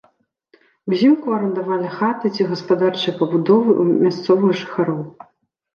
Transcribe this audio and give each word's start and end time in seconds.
Узімку 0.91 1.35
арандавалі 1.37 1.93
хаты 1.97 2.25
ці 2.35 2.49
гаспадарчыя 2.55 3.15
пабудовы 3.21 3.71
ў 3.81 4.05
мясцовых 4.09 4.51
жыхароў. 4.65 5.01